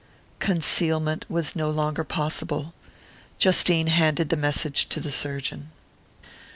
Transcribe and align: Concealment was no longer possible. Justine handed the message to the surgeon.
Concealment 0.39 1.27
was 1.29 1.55
no 1.55 1.69
longer 1.69 2.03
possible. 2.03 2.73
Justine 3.37 3.85
handed 3.85 4.29
the 4.29 4.35
message 4.35 4.89
to 4.89 4.99
the 4.99 5.11
surgeon. 5.11 5.69